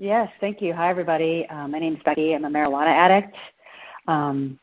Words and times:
Yes, 0.00 0.30
thank 0.40 0.62
you. 0.62 0.72
Hi, 0.74 0.90
everybody. 0.90 1.44
Um, 1.50 1.72
my 1.72 1.80
name 1.80 1.96
is 1.96 2.02
Becky. 2.04 2.32
I'm 2.32 2.44
a 2.44 2.48
marijuana 2.48 2.86
addict. 2.86 3.36
Um, 4.06 4.56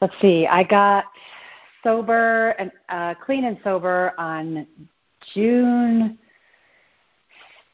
let's 0.00 0.14
see. 0.22 0.46
I 0.46 0.62
got 0.62 1.04
sober 1.84 2.54
and 2.58 2.72
uh, 2.88 3.14
clean 3.22 3.44
and 3.44 3.58
sober 3.62 4.14
on 4.16 4.66
June 5.34 6.18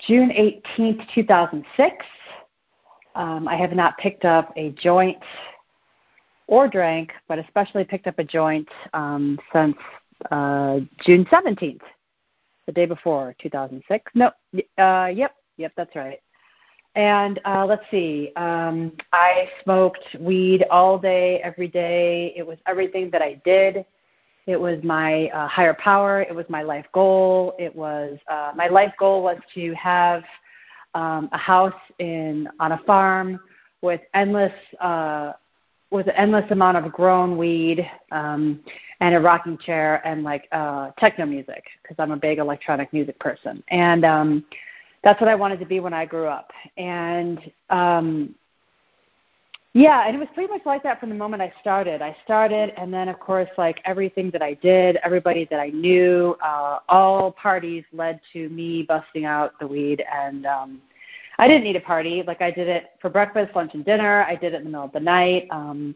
June 0.09 0.31
18th, 0.31 1.07
2006. 1.15 2.05
Um, 3.15 3.47
I 3.47 3.55
have 3.55 3.73
not 3.75 3.97
picked 3.99 4.25
up 4.25 4.53
a 4.57 4.71
joint 4.71 5.23
or 6.49 6.67
drank, 6.67 7.13
but 7.29 7.39
especially 7.39 7.85
picked 7.85 8.09
up 8.09 8.19
a 8.19 8.25
joint 8.25 8.69
um, 8.93 9.39
since 9.53 9.77
uh, 10.33 10.81
June 11.07 11.25
17th, 11.27 11.83
the 12.67 12.73
day 12.73 12.87
before 12.87 13.37
2006. 13.41 14.11
No, 14.17 14.33
uh, 14.79 15.13
yep, 15.15 15.37
yep, 15.59 15.73
that's 15.77 15.95
right. 15.95 16.19
And 16.95 17.41
uh, 17.47 17.65
let's 17.67 17.85
see, 17.91 18.33
um, 18.37 18.93
I 19.13 19.49
smoked 19.63 20.05
weed 20.21 20.65
all 20.71 20.99
day, 20.99 21.41
every 21.43 21.69
day. 21.69 22.35
It 22.37 22.47
was 22.47 22.59
everything 22.67 23.11
that 23.11 23.23
I 23.23 23.41
did. 23.45 23.85
It 24.47 24.61
was 24.61 24.83
my 24.83 25.29
uh, 25.29 25.49
higher 25.49 25.75
power. 25.75 26.23
It 26.23 26.35
was 26.35 26.45
my 26.49 26.63
life 26.63 26.87
goal. 26.93 27.55
It 27.59 27.75
was 27.75 28.19
uh, 28.29 28.53
my 28.57 28.69
life 28.69 28.93
goal 28.99 29.23
was 29.23 29.39
to 29.55 29.73
have 29.75 30.25
um, 30.95 31.29
a 31.33 31.39
house 31.39 31.73
in 31.99 32.49
on 32.61 32.73
a 32.73 32.79
farm 32.87 33.41
with 33.81 34.01
endless 34.15 34.53
uh, 34.81 35.33
with 35.91 36.09
an 36.09 36.15
endless 36.17 36.51
amount 36.51 36.77
of 36.77 36.91
grown 36.93 37.37
weed 37.37 37.89
um, 38.11 38.61
and 39.01 39.15
a 39.15 39.21
rocking 39.21 39.57
chair 39.59 40.07
and 40.07 40.25
like 40.25 40.49
uh, 40.53 40.91
techno 40.99 41.25
music 41.27 41.65
because 41.83 41.97
I'm 41.99 42.13
a 42.13 42.17
big 42.17 42.39
electronic 42.39 42.93
music 42.93 43.19
person 43.19 43.63
and 43.69 44.05
um, 44.05 44.45
that's 45.05 45.21
what 45.21 45.29
I 45.29 45.35
wanted 45.35 45.59
to 45.61 45.67
be 45.67 45.81
when 45.81 45.93
I 45.93 46.05
grew 46.05 46.27
up 46.27 46.51
and 46.77 47.39
um, 47.71 48.35
yeah, 49.75 50.07
and 50.07 50.15
it 50.15 50.19
was 50.19 50.29
pretty 50.35 50.53
much 50.53 50.67
like 50.67 50.83
that 50.83 51.01
from 51.01 51.09
the 51.09 51.15
moment 51.15 51.41
I 51.41 51.51
started. 51.63 52.03
I 52.03 52.15
started, 52.25 52.75
and 52.77 52.93
then 52.93 53.09
of 53.09 53.19
course, 53.19 53.49
like 53.57 53.81
everything 53.87 54.31
that 54.33 54.43
I 54.43 54.53
did, 54.55 54.99
everybody 55.03 55.47
that 55.51 55.61
I 55.61 55.71
knew, 55.71 56.37
uh, 56.45 56.81
all 56.91 57.33
parties 57.33 57.83
led 57.91 58.21
to 58.35 58.51
me 58.51 58.83
busting 58.83 59.25
out 59.25 59.59
the 59.59 59.67
weed. 59.67 60.05
And 60.15 60.45
um, 60.45 60.83
I 61.39 61.49
didn't 61.49 61.65
need 61.65 61.77
a 61.77 61.81
party. 61.81 62.23
Like 62.27 62.43
I 62.43 62.51
did 62.51 62.69
it 62.69 62.91
for 63.01 63.09
breakfast, 63.09 63.57
lunch, 63.57 63.73
and 63.73 63.83
dinner. 63.83 64.27
I 64.29 64.37
did 64.37 64.53
it 64.53 64.57
in 64.57 64.65
the 64.65 64.71
middle 64.71 64.85
of 64.85 64.93
the 64.93 65.01
night. 65.01 65.47
Um, 65.51 65.95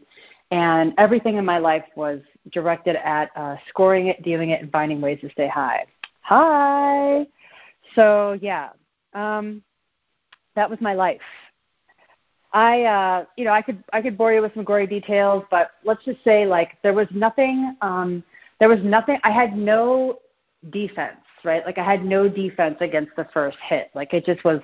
and 0.49 0.95
everything 0.97 1.35
in 1.35 1.45
my 1.45 1.59
life 1.59 1.85
was 1.95 2.19
directed 2.51 2.95
at 2.95 3.29
uh, 3.35 3.57
scoring 3.69 4.07
it, 4.07 4.23
dealing 4.23 4.51
it, 4.51 4.61
and 4.61 4.71
finding 4.71 5.01
ways 5.01 5.19
to 5.21 5.29
stay 5.29 5.47
high. 5.47 5.85
Hi. 6.21 7.27
So 7.93 8.39
yeah, 8.41 8.69
um, 9.17 9.63
that 10.55 10.69
was 10.69 10.79
my 10.81 10.93
life. 10.93 11.21
I 12.53 12.83
uh 12.83 13.25
you 13.37 13.45
know 13.45 13.51
I 13.51 13.61
could 13.61 13.83
I 13.93 14.01
could 14.01 14.17
bore 14.17 14.33
you 14.33 14.41
with 14.41 14.53
some 14.53 14.63
gory 14.63 14.87
details, 14.87 15.43
but 15.51 15.71
let's 15.83 16.03
just 16.05 16.23
say 16.23 16.45
like 16.45 16.77
there 16.83 16.93
was 16.93 17.07
nothing 17.11 17.75
um 17.81 18.23
there 18.59 18.69
was 18.69 18.79
nothing 18.83 19.19
I 19.23 19.31
had 19.31 19.57
no 19.57 20.19
defense, 20.71 21.19
right? 21.43 21.65
Like 21.65 21.77
I 21.77 21.83
had 21.83 22.05
no 22.05 22.27
defense 22.27 22.77
against 22.79 23.11
the 23.15 23.27
first 23.33 23.57
hit. 23.67 23.89
Like 23.93 24.13
it 24.13 24.25
just 24.25 24.43
was 24.43 24.61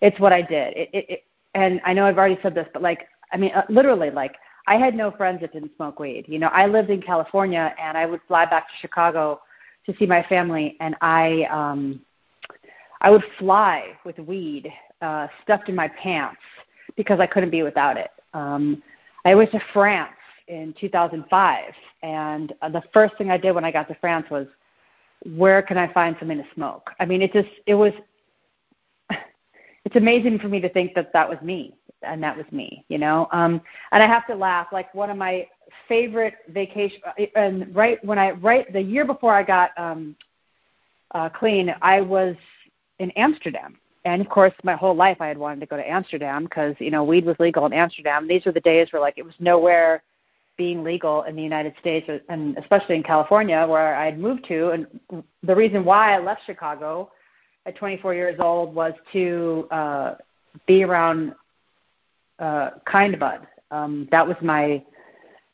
it's 0.00 0.18
what 0.20 0.32
I 0.32 0.42
did. 0.42 0.76
It 0.76 0.90
it, 0.92 1.06
it 1.10 1.24
and 1.54 1.80
I 1.84 1.92
know 1.92 2.04
I've 2.06 2.18
already 2.18 2.38
said 2.42 2.54
this, 2.54 2.68
but 2.72 2.82
like 2.82 3.08
I 3.32 3.36
mean 3.36 3.52
uh, 3.52 3.64
literally 3.68 4.10
like 4.10 4.36
I 4.66 4.76
had 4.76 4.94
no 4.94 5.10
friends 5.10 5.40
that 5.42 5.52
didn't 5.52 5.74
smoke 5.76 5.98
weed. 5.98 6.26
You 6.28 6.38
know, 6.38 6.48
I 6.48 6.66
lived 6.66 6.90
in 6.90 7.00
California 7.02 7.74
and 7.80 7.96
I 7.96 8.06
would 8.06 8.20
fly 8.28 8.46
back 8.46 8.68
to 8.68 8.74
Chicago 8.80 9.40
to 9.86 9.94
see 9.98 10.06
my 10.06 10.22
family 10.24 10.76
and 10.80 10.94
I 11.00 11.44
um 11.50 12.00
I 13.00 13.10
would 13.10 13.24
fly 13.38 13.96
with 14.04 14.18
weed 14.18 14.72
uh 15.00 15.28
stuffed 15.42 15.68
in 15.68 15.74
my 15.74 15.88
pants 15.88 16.40
because 16.96 17.20
I 17.20 17.26
couldn't 17.26 17.50
be 17.50 17.62
without 17.62 17.96
it. 17.96 18.10
Um, 18.34 18.82
I 19.24 19.34
went 19.34 19.50
to 19.52 19.60
France 19.72 20.10
in 20.48 20.74
2005, 20.80 21.74
and 22.02 22.52
uh, 22.62 22.68
the 22.68 22.82
first 22.92 23.16
thing 23.16 23.30
I 23.30 23.36
did 23.36 23.52
when 23.52 23.64
I 23.64 23.70
got 23.70 23.88
to 23.88 23.94
France 23.94 24.26
was, 24.30 24.46
where 25.36 25.62
can 25.62 25.76
I 25.76 25.92
find 25.92 26.16
something 26.18 26.38
to 26.38 26.46
smoke? 26.54 26.90
I 27.00 27.06
mean, 27.06 27.22
it 27.22 27.32
just 27.32 27.50
it 27.66 27.74
was. 27.74 27.92
It's 29.84 29.96
amazing 29.96 30.38
for 30.38 30.48
me 30.48 30.60
to 30.60 30.68
think 30.68 30.92
that 30.96 31.14
that 31.14 31.26
was 31.26 31.40
me, 31.40 31.74
and 32.02 32.22
that 32.22 32.36
was 32.36 32.44
me, 32.52 32.84
you 32.88 32.98
know. 32.98 33.26
Um, 33.32 33.58
and 33.90 34.02
I 34.02 34.06
have 34.06 34.26
to 34.26 34.34
laugh. 34.34 34.66
Like 34.70 34.92
one 34.94 35.08
of 35.08 35.16
my 35.16 35.46
favorite 35.88 36.34
vacation, 36.48 37.00
uh, 37.06 37.24
and 37.36 37.74
right 37.74 38.02
when 38.04 38.18
I 38.18 38.32
right 38.32 38.70
the 38.70 38.82
year 38.82 39.06
before 39.06 39.32
I 39.32 39.42
got 39.42 39.70
um, 39.78 40.14
uh, 41.12 41.30
clean, 41.30 41.74
I 41.80 42.02
was 42.02 42.36
in 42.98 43.10
Amsterdam 43.12 43.78
and 44.04 44.20
of 44.20 44.28
course 44.28 44.52
my 44.62 44.74
whole 44.74 44.94
life 44.94 45.18
I 45.20 45.28
had 45.28 45.38
wanted 45.38 45.60
to 45.60 45.66
go 45.66 45.76
to 45.76 45.88
Amsterdam 45.88 46.44
because 46.44 46.74
you 46.78 46.90
know 46.90 47.04
weed 47.04 47.24
was 47.24 47.36
legal 47.38 47.66
in 47.66 47.72
Amsterdam. 47.72 48.26
These 48.28 48.44
were 48.44 48.52
the 48.52 48.60
days 48.60 48.88
where 48.92 49.00
like 49.00 49.14
it 49.16 49.24
was 49.24 49.34
nowhere 49.38 50.02
being 50.56 50.82
legal 50.82 51.22
in 51.22 51.36
the 51.36 51.42
United 51.42 51.74
States 51.78 52.08
and 52.28 52.58
especially 52.58 52.96
in 52.96 53.02
California 53.02 53.64
where 53.66 53.94
I 53.94 54.06
had 54.06 54.18
moved 54.18 54.44
to. 54.48 54.70
And 54.70 54.86
the 55.42 55.54
reason 55.54 55.84
why 55.84 56.14
I 56.14 56.18
left 56.18 56.42
Chicago 56.44 57.10
at 57.64 57.76
24 57.76 58.14
years 58.14 58.36
old 58.40 58.74
was 58.74 58.92
to 59.12 59.68
uh, 59.70 60.14
be 60.66 60.82
around 60.82 61.34
uh, 62.40 62.70
Kind 62.86 63.18
Bud. 63.18 63.46
Um, 63.70 64.08
that 64.10 64.26
was 64.26 64.36
my. 64.42 64.82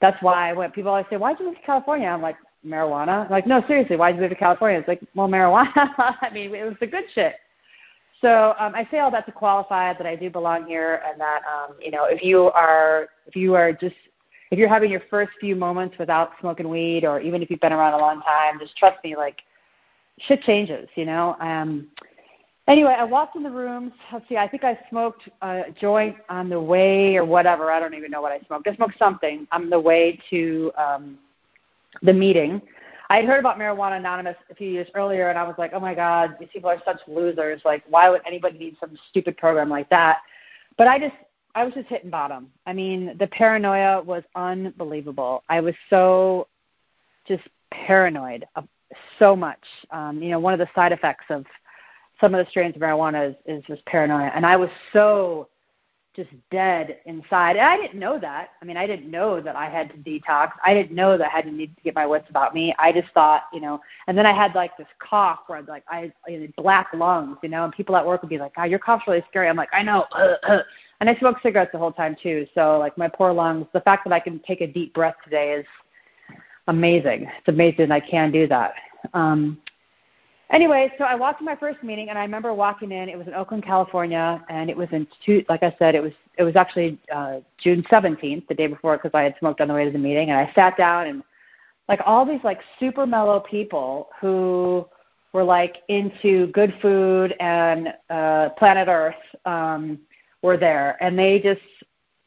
That's 0.01 0.21
why 0.23 0.51
I 0.51 0.53
went. 0.53 0.75
People 0.75 0.91
always 0.91 1.07
say, 1.11 1.17
"Why'd 1.17 1.39
you 1.41 1.47
move 1.47 1.57
to 1.57 1.63
California?" 1.63 2.09
I'm 2.09 2.23
like, 2.23 2.37
marijuana. 2.67 3.25
I'm 3.25 3.31
like, 3.31 3.47
no, 3.47 3.63
seriously, 3.67 3.97
why'd 3.97 4.17
you 4.17 4.23
move 4.23 4.31
to 4.31 4.37
California? 4.37 4.79
It's 4.79 4.89
like, 4.89 5.03
well, 5.15 5.29
marijuana. 5.29 5.73
I 5.77 6.31
mean, 6.33 6.55
it 6.55 6.65
was 6.65 6.77
the 6.81 6.87
good 6.87 7.05
shit. 7.15 7.37
So 8.21 8.55
um, 8.59 8.75
I 8.75 8.89
say 8.91 9.01
all 9.01 9.11
that 9.11 9.27
to 9.27 9.33
qualify 9.33 9.93
that 9.93 10.07
I 10.07 10.17
do 10.17 10.31
belong 10.31 10.67
here, 10.67 11.03
and 11.07 11.21
that 11.21 11.43
um, 11.45 11.77
you 11.79 11.91
know 11.91 12.07
if 12.07 12.23
you 12.23 12.51
are 12.53 13.09
if 13.27 13.37
you 13.37 13.55
are 13.55 13.71
just 13.71 13.97
if 14.51 14.59
you're 14.59 14.69
having 14.69 14.91
your 14.91 15.03
first 15.11 15.33
few 15.41 15.55
moments 15.55 15.97
without 15.99 16.33
smoking 16.41 16.69
weed, 16.69 17.05
or 17.05 17.21
even 17.21 17.43
if 17.43 17.51
you've 17.51 17.61
been 17.61 17.73
around 17.73 17.95
a 17.95 17.99
long 17.99 18.23
time, 18.23 18.59
just 18.59 18.77
trust 18.77 18.97
me, 19.05 19.15
like 19.15 19.43
shit 20.21 20.41
changes, 20.43 20.89
you 20.95 21.05
know. 21.05 21.37
Um, 21.41 21.89
anyway, 22.69 22.95
I 22.97 23.05
walked 23.05 23.37
in 23.37 23.43
the 23.43 23.51
rooms. 23.51 23.93
Let's 24.13 24.29
see, 24.29 24.37
I 24.37 24.49
think 24.49 24.65
I 24.65 24.79
smoked 24.89 25.29
a 25.43 25.65
joint 25.79 26.17
on 26.29 26.49
the 26.49 26.61
way 26.61 27.17
or 27.17 27.25
whatever. 27.25 27.71
I 27.71 27.81
don't 27.81 27.95
even 27.95 28.11
know 28.11 28.23
what 28.23 28.33
I 28.33 28.41
smoked. 28.47 28.69
I 28.69 28.77
smoked 28.77 28.99
something 28.99 29.47
on 29.53 29.69
the 29.71 29.81
way 29.81 30.19
to 30.31 30.73
um, 30.79 31.19
the 32.03 32.13
meeting 32.13 32.61
I 33.11 33.17
had 33.19 33.27
heard 33.27 33.41
about 33.41 33.59
Marijuana 33.59 33.99
Anonymous 33.99 34.37
a 34.51 34.55
few 34.55 34.69
years 34.69 34.89
earlier, 34.95 35.29
and 35.29 35.39
I 35.39 35.45
was 35.45 35.55
like, 35.59 35.73
oh 35.75 35.81
my 35.81 35.95
God, 35.95 36.37
these 36.41 36.49
people 36.53 36.71
are 36.71 36.81
such 36.85 37.01
losers. 37.07 37.61
Like, 37.65 37.85
why 37.89 38.09
would 38.09 38.23
anybody 38.27 38.59
need 38.59 38.77
some 38.81 38.99
stupid 39.11 39.37
program 39.37 39.69
like 39.69 39.89
that? 39.91 40.19
But 40.79 40.89
I 40.89 40.99
just, 40.99 41.15
I 41.55 41.65
was 41.65 41.75
just 41.75 41.89
hitting 41.89 42.11
bottom. 42.11 42.51
I 42.67 42.73
mean, 42.73 43.17
the 43.19 43.27
paranoia 43.27 44.03
was 44.03 44.23
unbelievable. 44.35 45.45
I 45.49 45.61
was 45.61 45.75
so 45.91 46.49
just 47.27 47.43
paranoid 47.71 48.47
of 48.57 48.67
so 49.19 49.37
much. 49.37 49.65
Um, 49.91 50.23
you 50.23 50.31
know, 50.31 50.41
one 50.41 50.55
of 50.55 50.59
the 50.59 50.69
side 50.75 50.93
effects 50.93 51.27
of 51.29 51.45
some 52.21 52.35
of 52.35 52.45
the 52.45 52.51
strains 52.51 52.75
of 52.75 52.83
marijuana 52.83 53.31
is, 53.31 53.37
is 53.47 53.65
just 53.67 53.85
paranoia. 53.87 54.33
And 54.35 54.47
I 54.47 54.57
was 54.57 54.71
so 54.93 55.49
just 56.15 56.31
dead 56.51 56.99
inside. 57.07 57.57
And 57.57 57.67
I 57.67 57.77
didn't 57.77 57.99
know 57.99 58.19
that. 58.21 58.51
I 58.63 58.65
mean, 58.65 58.77
I 58.77 58.87
didn't 58.87 59.11
know 59.11 59.41
that 59.41 59.57
I 59.57 59.69
had 59.69 59.91
to 59.91 59.97
detox. 59.99 60.53
I 60.65 60.73
didn't 60.73 60.95
know 60.95 61.19
that 61.19 61.27
I 61.27 61.31
had 61.31 61.45
to 61.45 61.51
need 61.51 61.75
to 61.77 61.83
get 61.83 61.95
my 61.95 62.07
wits 62.07 62.27
about 62.31 62.55
me. 62.55 62.75
I 62.79 62.93
just 62.93 63.09
thought, 63.13 63.45
you 63.53 63.61
know, 63.61 63.81
and 64.07 64.17
then 64.17 64.25
I 64.25 64.33
had 64.33 64.55
like 64.55 64.77
this 64.77 64.87
cough 65.01 65.41
where 65.47 65.59
I'd 65.59 65.69
like 65.69 65.85
I 65.89 66.13
had 66.29 66.55
black 66.57 66.89
lungs, 66.95 67.39
you 67.43 67.49
know, 67.49 67.65
and 67.65 67.73
people 67.73 67.97
at 67.97 68.07
work 68.07 68.23
would 68.23 68.29
be 68.31 68.39
like, 68.39 68.53
"Oh, 68.57 68.65
your 68.65 68.79
cough's 68.79 69.05
really 69.09 69.25
scary." 69.29 69.49
I'm 69.49 69.57
like, 69.57 69.71
"I 69.73 69.83
know." 69.83 70.07
and 71.01 71.11
I 71.11 71.17
smoked 71.19 71.43
cigarettes 71.43 71.73
the 71.73 71.79
whole 71.79 71.93
time 71.93 72.17
too. 72.23 72.47
So 72.55 72.79
like 72.79 72.97
my 72.97 73.09
poor 73.09 73.33
lungs, 73.33 73.67
the 73.73 73.81
fact 73.81 74.05
that 74.05 74.13
I 74.13 74.21
can 74.21 74.39
take 74.41 74.61
a 74.61 74.67
deep 74.67 74.95
breath 74.95 75.17
today 75.25 75.53
is 75.53 75.67
amazing. 76.69 77.29
It's 77.39 77.49
amazing 77.49 77.91
I 77.91 78.01
can 78.01 78.31
do 78.31 78.47
that. 78.47 78.75
Um 79.13 79.59
Anyway, 80.55 80.89
so 80.99 81.05
I 81.05 81.17
walked 81.17 81.41
to 81.41 81.45
my 81.45 81.57
first 81.57 81.83
meeting, 81.83 82.11
and 82.11 82.17
I 82.17 82.23
remember 82.23 82.55
walking 82.55 82.93
in. 82.93 83.09
It 83.09 83.19
was 83.19 83.27
in 83.27 83.35
Oakland, 83.35 83.65
California, 83.65 84.41
and 84.49 84.71
it 84.71 84.77
was 84.77 84.89
in 84.93 85.05
two. 85.27 85.45
Like 85.49 85.65
I 85.65 85.75
said, 85.81 85.97
it 85.97 86.03
was 86.03 86.13
it 86.39 86.45
was 86.45 86.55
actually 86.55 86.97
uh, 87.13 87.41
June 87.59 87.83
17th, 87.91 88.47
the 88.47 88.55
day 88.55 88.69
before, 88.69 88.97
because 88.97 89.11
I 89.15 89.23
had 89.23 89.35
smoked 89.41 89.61
on 89.61 89.67
the 89.67 89.75
way 89.75 89.85
to 89.85 89.91
the 89.91 89.99
meeting. 89.99 90.31
And 90.31 90.39
I 90.39 90.53
sat 90.55 90.77
down, 90.77 91.09
and 91.09 91.25
like 91.89 91.99
all 92.07 92.25
these 92.25 92.43
like 92.45 92.61
super 92.79 93.05
mellow 93.05 93.41
people 93.41 94.11
who 94.21 94.87
were 95.33 95.43
like 95.43 95.79
into 95.89 96.47
good 96.53 96.73
food 96.81 97.35
and 97.41 97.93
uh, 98.09 98.51
planet 98.51 98.87
Earth 98.87 99.17
um, 99.45 99.99
were 100.41 100.57
there, 100.57 100.97
and 101.03 101.19
they 101.19 101.41
just 101.41 101.63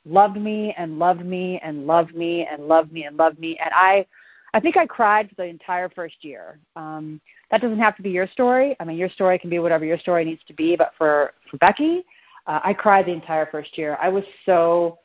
loved 0.06 0.36
me 0.36 0.75
and 0.78 1.00
loved 1.00 1.25
me 1.25 1.62
and 1.63 1.88
loved 1.88 2.13
me 2.13 2.46
and 2.46 2.68
loved 2.68 2.92
me 2.92 3.06
and 3.06 3.16
loved 3.16 3.40
me. 3.40 3.57
And 3.63 3.69
I, 3.74 4.06
I 4.54 4.60
think 4.60 4.75
I 4.75 4.86
cried 4.86 5.30
for 5.30 5.36
the 5.36 5.46
entire 5.46 5.88
first 5.88 6.25
year. 6.25 6.60
Um, 6.75 7.22
that 7.52 7.62
doesn't 7.62 7.80
have 7.80 7.96
to 7.98 8.02
be 8.02 8.10
your 8.10 8.28
story. 8.28 8.76
I 8.80 8.84
mean, 8.84 8.98
your 8.98 9.10
story 9.10 9.40
can 9.40 9.50
be 9.50 9.60
whatever 9.60 9.86
your 9.86 10.00
story 10.00 10.26
needs 10.26 10.42
to 10.48 10.54
be. 10.54 10.76
But 10.76 10.92
for 10.98 11.34
for 11.50 11.58
Becky, 11.58 12.04
uh, 12.46 12.60
I 12.64 12.74
cried 12.74 13.06
the 13.06 13.14
entire 13.14 13.46
first 13.46 13.78
year. 13.78 13.98
I 14.02 14.10
was 14.10 14.24
so 14.46 15.00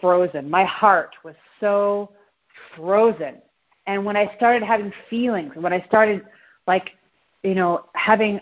frozen. 0.00 0.48
My 0.48 0.64
heart 0.64 1.14
was 1.24 1.34
so 1.60 2.12
frozen. 2.74 3.36
And 3.86 4.04
when 4.04 4.16
I 4.16 4.34
started 4.36 4.62
having 4.62 4.92
feelings, 5.10 5.52
when 5.56 5.72
I 5.72 5.84
started 5.86 6.22
like, 6.66 6.92
you 7.42 7.54
know, 7.54 7.86
having 7.94 8.40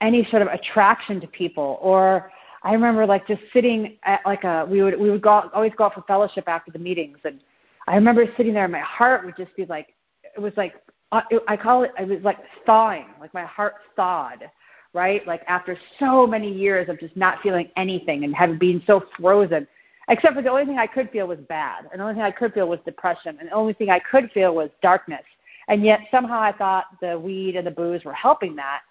any 0.00 0.26
sort 0.30 0.40
of 0.40 0.48
attraction 0.48 1.20
to 1.20 1.26
people, 1.26 1.78
or 1.82 2.32
I 2.62 2.72
remember 2.72 3.04
like 3.06 3.26
just 3.26 3.42
sitting 3.52 3.98
at 4.04 4.20
like 4.24 4.44
a 4.44 4.66
we 4.70 4.82
would 4.82 4.98
we 4.98 5.10
would 5.10 5.22
go 5.22 5.50
always 5.52 5.72
go 5.76 5.84
out 5.84 5.94
for 5.94 6.02
fellowship 6.02 6.44
after 6.46 6.70
the 6.70 6.78
meetings, 6.78 7.18
and 7.24 7.40
I 7.86 7.96
remember 7.96 8.24
sitting 8.36 8.54
there, 8.54 8.64
and 8.64 8.72
my 8.72 8.80
heart 8.80 9.24
would 9.24 9.36
just 9.36 9.54
be 9.56 9.66
like 9.66 9.94
it 10.34 10.40
was 10.40 10.52
like 10.56 10.74
I 11.12 11.56
call 11.56 11.82
it 11.82 11.92
it 11.98 12.08
was 12.08 12.22
like 12.22 12.38
thawing, 12.64 13.06
like 13.20 13.34
my 13.34 13.44
heart 13.44 13.74
thawed, 13.96 14.48
right? 14.92 15.26
Like 15.26 15.42
after 15.48 15.76
so 15.98 16.26
many 16.26 16.52
years 16.52 16.88
of 16.88 17.00
just 17.00 17.16
not 17.16 17.40
feeling 17.42 17.68
anything 17.76 18.24
and 18.24 18.34
having 18.34 18.58
been 18.58 18.82
so 18.86 19.04
frozen, 19.18 19.66
except 20.08 20.34
for 20.34 20.42
the 20.42 20.50
only 20.50 20.64
thing 20.64 20.78
I 20.78 20.86
could 20.86 21.10
feel 21.10 21.26
was 21.26 21.38
bad, 21.48 21.86
and 21.90 22.00
the 22.00 22.04
only 22.04 22.14
thing 22.14 22.22
I 22.22 22.30
could 22.30 22.52
feel 22.54 22.68
was 22.68 22.78
depression, 22.84 23.36
and 23.40 23.48
the 23.48 23.54
only 23.54 23.72
thing 23.72 23.90
I 23.90 23.98
could 23.98 24.30
feel 24.32 24.54
was 24.54 24.70
darkness. 24.82 25.24
And 25.68 25.84
yet 25.84 26.00
somehow 26.10 26.40
I 26.40 26.52
thought 26.52 26.86
the 27.00 27.18
weed 27.18 27.56
and 27.56 27.66
the 27.66 27.70
booze 27.70 28.04
were 28.04 28.12
helping 28.12 28.56
that 28.56 28.82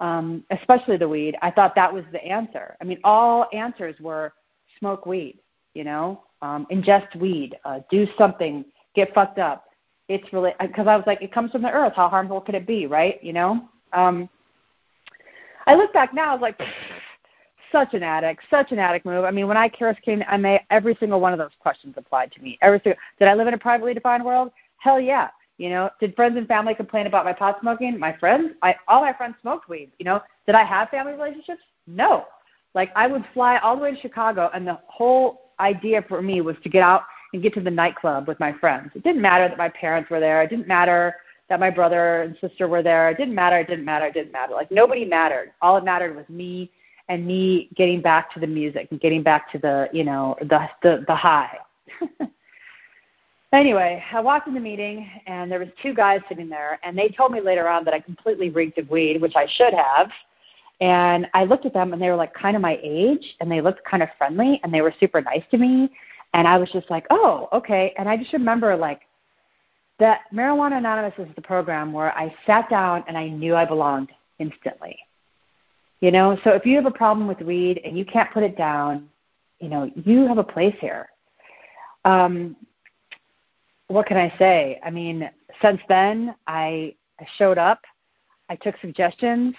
um, 0.00 0.44
especially 0.50 0.96
the 0.96 1.08
weed, 1.08 1.36
I 1.42 1.50
thought 1.50 1.74
that 1.74 1.92
was 1.92 2.04
the 2.10 2.24
answer. 2.24 2.76
I 2.80 2.84
mean, 2.84 2.98
all 3.04 3.46
answers 3.52 3.94
were 4.00 4.32
smoke 4.78 5.06
weed, 5.06 5.38
you 5.74 5.84
know, 5.84 6.22
um, 6.42 6.66
ingest 6.72 7.14
weed, 7.16 7.56
uh, 7.64 7.80
do 7.90 8.06
something, 8.16 8.64
get 8.94 9.14
fucked 9.14 9.38
up. 9.38 9.66
It's 10.10 10.32
really 10.32 10.52
because 10.60 10.88
I 10.88 10.96
was 10.96 11.04
like, 11.06 11.22
it 11.22 11.32
comes 11.32 11.52
from 11.52 11.62
the 11.62 11.70
earth. 11.70 11.92
How 11.94 12.08
harmful 12.08 12.40
could 12.40 12.56
it 12.56 12.66
be, 12.66 12.86
right? 12.86 13.22
You 13.22 13.32
know. 13.32 13.68
Um, 13.92 14.28
I 15.66 15.76
look 15.76 15.92
back 15.92 16.12
now, 16.12 16.30
I 16.30 16.34
was 16.34 16.42
like, 16.42 16.60
such 17.70 17.94
an 17.94 18.02
addict, 18.02 18.42
such 18.50 18.72
an 18.72 18.80
addict 18.80 19.06
move. 19.06 19.24
I 19.24 19.30
mean, 19.30 19.46
when 19.46 19.56
I 19.56 19.68
Karis 19.68 20.00
came 20.02 20.18
to 20.18 20.38
MA, 20.38 20.58
every 20.70 20.96
single 20.98 21.20
one 21.20 21.32
of 21.32 21.38
those 21.38 21.52
questions 21.60 21.94
applied 21.96 22.32
to 22.32 22.42
me. 22.42 22.58
Every 22.60 22.80
single, 22.82 22.98
did 23.20 23.28
I 23.28 23.34
live 23.34 23.46
in 23.46 23.54
a 23.54 23.58
privately 23.58 23.94
defined 23.94 24.24
world? 24.24 24.50
Hell 24.78 24.98
yeah. 24.98 25.28
You 25.58 25.68
know, 25.68 25.90
did 26.00 26.16
friends 26.16 26.36
and 26.36 26.48
family 26.48 26.74
complain 26.74 27.06
about 27.06 27.24
my 27.24 27.32
pot 27.32 27.58
smoking? 27.60 27.96
My 27.96 28.16
friends, 28.16 28.54
I 28.62 28.74
all 28.88 29.02
my 29.02 29.12
friends 29.12 29.36
smoked 29.42 29.68
weed. 29.68 29.92
You 30.00 30.06
know, 30.06 30.20
did 30.46 30.56
I 30.56 30.64
have 30.64 30.88
family 30.88 31.12
relationships? 31.12 31.62
No. 31.86 32.24
Like 32.74 32.90
I 32.96 33.06
would 33.06 33.24
fly 33.32 33.58
all 33.58 33.76
the 33.76 33.82
way 33.82 33.94
to 33.94 34.00
Chicago, 34.00 34.50
and 34.54 34.66
the 34.66 34.80
whole 34.86 35.52
idea 35.60 36.02
for 36.08 36.20
me 36.20 36.40
was 36.40 36.56
to 36.64 36.68
get 36.68 36.82
out 36.82 37.02
and 37.32 37.42
get 37.42 37.54
to 37.54 37.60
the 37.60 37.70
nightclub 37.70 38.28
with 38.28 38.40
my 38.40 38.52
friends. 38.52 38.90
It 38.94 39.02
didn't 39.02 39.22
matter 39.22 39.48
that 39.48 39.58
my 39.58 39.68
parents 39.68 40.10
were 40.10 40.20
there. 40.20 40.42
It 40.42 40.50
didn't 40.50 40.68
matter 40.68 41.16
that 41.48 41.60
my 41.60 41.70
brother 41.70 42.22
and 42.22 42.36
sister 42.40 42.68
were 42.68 42.82
there. 42.82 43.10
It 43.10 43.18
didn't 43.18 43.34
matter. 43.34 43.58
It 43.58 43.68
didn't 43.68 43.84
matter. 43.84 44.06
It 44.06 44.14
didn't 44.14 44.32
matter. 44.32 44.54
Like 44.54 44.70
nobody 44.70 45.04
mattered. 45.04 45.52
All 45.62 45.76
it 45.76 45.84
mattered 45.84 46.16
was 46.16 46.28
me 46.28 46.70
and 47.08 47.26
me 47.26 47.68
getting 47.74 48.00
back 48.00 48.32
to 48.34 48.40
the 48.40 48.46
music 48.46 48.88
and 48.90 49.00
getting 49.00 49.22
back 49.22 49.50
to 49.52 49.58
the 49.58 49.88
you 49.92 50.04
know 50.04 50.36
the 50.40 50.68
the, 50.82 51.04
the 51.06 51.14
high. 51.14 51.58
Anyway, 53.52 54.02
I 54.12 54.20
walked 54.20 54.46
in 54.46 54.54
the 54.54 54.60
meeting 54.60 55.10
and 55.26 55.50
there 55.50 55.58
was 55.58 55.68
two 55.82 55.92
guys 55.92 56.20
sitting 56.28 56.48
there, 56.48 56.78
and 56.84 56.96
they 56.96 57.08
told 57.08 57.32
me 57.32 57.40
later 57.40 57.68
on 57.68 57.84
that 57.84 57.92
I 57.92 57.98
completely 57.98 58.48
reeked 58.48 58.78
of 58.78 58.88
weed, 58.88 59.20
which 59.20 59.34
I 59.34 59.46
should 59.46 59.74
have. 59.74 60.10
And 60.80 61.28
I 61.34 61.44
looked 61.44 61.66
at 61.66 61.74
them, 61.74 61.92
and 61.92 62.00
they 62.00 62.08
were 62.10 62.16
like 62.16 62.32
kind 62.32 62.54
of 62.54 62.62
my 62.62 62.78
age, 62.82 63.36
and 63.40 63.50
they 63.50 63.60
looked 63.60 63.84
kind 63.84 64.02
of 64.02 64.08
friendly, 64.16 64.60
and 64.62 64.72
they 64.72 64.80
were 64.80 64.94
super 65.00 65.20
nice 65.20 65.42
to 65.50 65.58
me. 65.58 65.90
And 66.34 66.46
I 66.46 66.58
was 66.58 66.70
just 66.70 66.90
like, 66.90 67.06
oh, 67.10 67.48
okay. 67.52 67.94
And 67.98 68.08
I 68.08 68.16
just 68.16 68.32
remember 68.32 68.76
like 68.76 69.02
that 69.98 70.20
Marijuana 70.32 70.78
Anonymous 70.78 71.14
is 71.18 71.28
the 71.34 71.42
program 71.42 71.92
where 71.92 72.16
I 72.16 72.34
sat 72.46 72.70
down 72.70 73.04
and 73.08 73.18
I 73.18 73.28
knew 73.28 73.56
I 73.56 73.64
belonged 73.64 74.10
instantly. 74.38 74.98
You 76.00 76.10
know, 76.10 76.38
so 76.44 76.50
if 76.50 76.64
you 76.64 76.76
have 76.76 76.86
a 76.86 76.90
problem 76.90 77.28
with 77.28 77.40
weed 77.40 77.80
and 77.84 77.98
you 77.98 78.06
can't 78.06 78.30
put 78.32 78.42
it 78.42 78.56
down, 78.56 79.08
you 79.58 79.68
know, 79.68 79.90
you 80.04 80.26
have 80.26 80.38
a 80.38 80.44
place 80.44 80.74
here. 80.80 81.10
Um, 82.06 82.56
what 83.88 84.06
can 84.06 84.16
I 84.16 84.32
say? 84.38 84.80
I 84.82 84.90
mean, 84.90 85.28
since 85.60 85.80
then, 85.88 86.34
I, 86.46 86.94
showed 87.36 87.58
up. 87.58 87.82
I 88.48 88.56
took 88.56 88.74
suggestions. 88.80 89.54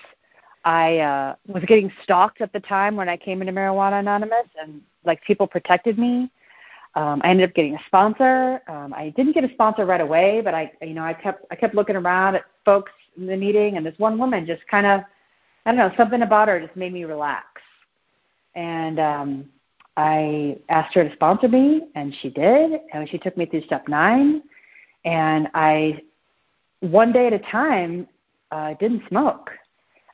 I 0.66 0.98
uh, 0.98 1.36
was 1.48 1.64
getting 1.66 1.92
stalked 2.04 2.42
at 2.42 2.52
the 2.54 2.60
time 2.60 2.96
when 2.96 3.08
I 3.08 3.18
came 3.18 3.42
into 3.42 3.54
Marijuana 3.54 4.00
Anonymous, 4.00 4.48
and 4.60 4.82
like 5.06 5.24
people 5.24 5.46
protected 5.46 6.00
me. 6.00 6.32
Um, 6.96 7.22
I 7.24 7.30
ended 7.30 7.50
up 7.50 7.56
getting 7.56 7.76
a 7.76 7.84
sponsor. 7.88 8.62
Um, 8.68 8.94
I 8.94 9.14
didn't 9.16 9.34
get 9.34 9.44
a 9.44 9.54
sponsor 9.54 9.86
right 9.86 10.02
away, 10.02 10.42
but 10.44 10.54
I, 10.54 10.72
you 10.82 10.94
know, 10.94 11.04
I 11.04 11.14
kept 11.14 11.46
I 11.50 11.56
kept 11.56 11.74
looking 11.74 11.96
around 11.96 12.36
at 12.36 12.44
folks 12.66 12.92
in 13.18 13.28
the 13.28 13.38
meeting, 13.38 13.78
and 13.78 13.86
this 13.86 13.98
one 13.98 14.18
woman 14.18 14.46
just 14.46 14.66
kind 14.68 14.86
of, 14.86 15.02
I 15.66 15.72
don't 15.72 15.78
know, 15.78 15.92
something 15.96 16.22
about 16.22 16.48
her 16.50 16.60
just 16.60 16.76
made 16.76 16.92
me 16.92 17.06
relax. 17.06 17.46
And 18.56 19.00
um, 19.00 19.46
I 19.98 20.58
asked 20.70 20.94
her 20.96 21.08
to 21.08 21.14
sponsor 21.14 21.48
me, 21.48 21.84
and 21.96 22.14
she 22.22 22.30
did. 22.30 22.82
And 22.94 23.08
she 23.10 23.18
took 23.18 23.38
me 23.38 23.46
through 23.46 23.64
step 23.64 23.88
nine. 23.88 24.44
And 25.06 25.48
I, 25.54 26.02
one 26.82 27.12
day 27.12 27.28
at 27.28 27.34
a 27.34 27.40
time, 27.40 28.08
uh, 28.52 28.74
didn't 28.80 29.04
smoke. 29.08 29.50